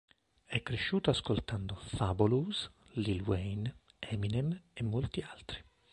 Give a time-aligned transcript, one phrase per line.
[0.45, 5.63] È cresciuto ascoltando Fabolous, Lil Wayne, Eminem e molti altri.